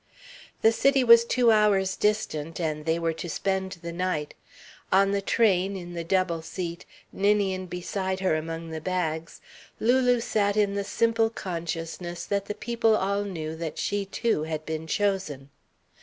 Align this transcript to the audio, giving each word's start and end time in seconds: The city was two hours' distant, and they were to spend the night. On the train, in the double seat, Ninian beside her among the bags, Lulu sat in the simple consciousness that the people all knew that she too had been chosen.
The 0.63 0.71
city 0.71 1.03
was 1.03 1.23
two 1.23 1.51
hours' 1.51 1.95
distant, 1.95 2.59
and 2.59 2.85
they 2.87 2.97
were 2.97 3.13
to 3.13 3.29
spend 3.29 3.73
the 3.83 3.91
night. 3.91 4.33
On 4.91 5.11
the 5.11 5.21
train, 5.21 5.77
in 5.77 5.93
the 5.93 6.03
double 6.03 6.41
seat, 6.41 6.87
Ninian 7.13 7.67
beside 7.67 8.19
her 8.21 8.35
among 8.35 8.71
the 8.71 8.81
bags, 8.81 9.41
Lulu 9.79 10.19
sat 10.19 10.57
in 10.57 10.73
the 10.73 10.83
simple 10.83 11.29
consciousness 11.29 12.25
that 12.25 12.45
the 12.45 12.55
people 12.55 12.95
all 12.95 13.23
knew 13.25 13.55
that 13.57 13.77
she 13.77 14.07
too 14.07 14.41
had 14.41 14.65
been 14.65 14.87
chosen. 14.87 15.51